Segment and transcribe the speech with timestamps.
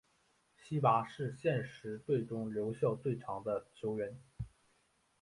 [0.57, 4.19] 希拔是现时队中留效最长的球员。